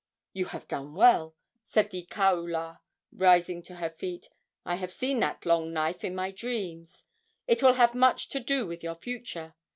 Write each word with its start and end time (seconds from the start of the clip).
"You 0.33 0.45
have 0.45 0.67
done 0.67 0.95
well," 0.95 1.35
said 1.67 1.91
the 1.91 2.01
kaula, 2.01 2.79
rising 3.11 3.61
to 3.61 3.75
her 3.75 3.91
feet. 3.91 4.29
"I 4.65 4.73
have 4.77 4.91
seen 4.91 5.19
that 5.19 5.45
long 5.45 5.71
knife 5.73 6.03
in 6.03 6.15
my 6.15 6.31
dreams. 6.31 7.03
It 7.45 7.61
will 7.61 7.73
have 7.75 7.93
much 7.93 8.27
to 8.29 8.39
do 8.39 8.65
with 8.65 8.81
your 8.81 8.95
future. 8.95 9.53